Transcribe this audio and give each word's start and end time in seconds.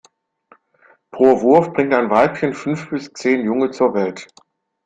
Pro 1.11 1.41
Wurf 1.43 1.73
bringt 1.73 1.93
ein 1.93 2.09
Weibchen 2.09 2.55
fünf 2.55 2.89
bis 2.89 3.13
zehn 3.13 3.45
Junge 3.45 3.69
zur 3.69 3.93
Welt. 3.93 4.25